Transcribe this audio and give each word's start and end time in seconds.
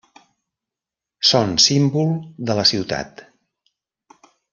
Són 1.31 1.53
símbol 1.67 2.09
de 2.51 2.55
la 2.61 2.65
ciutat. 2.73 3.23